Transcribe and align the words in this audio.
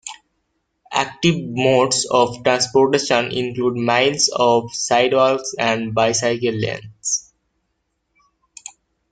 Active 0.93 1.35
modes 1.45 2.07
of 2.09 2.43
transportation 2.43 3.31
include 3.31 3.75
miles 3.77 4.31
of 4.35 4.73
sidewalks 4.73 5.53
and 5.59 5.93
bicycle 5.93 6.55
lanes. 6.55 7.31